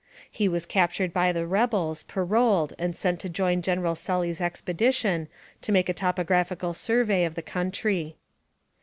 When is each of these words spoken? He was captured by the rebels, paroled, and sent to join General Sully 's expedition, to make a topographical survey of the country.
He 0.31 0.47
was 0.47 0.65
captured 0.65 1.13
by 1.13 1.31
the 1.31 1.45
rebels, 1.45 2.01
paroled, 2.01 2.73
and 2.79 2.95
sent 2.95 3.19
to 3.19 3.29
join 3.29 3.61
General 3.61 3.93
Sully 3.93 4.33
's 4.33 4.41
expedition, 4.41 5.27
to 5.61 5.71
make 5.71 5.89
a 5.89 5.93
topographical 5.93 6.73
survey 6.73 7.23
of 7.23 7.35
the 7.35 7.43
country. 7.43 8.15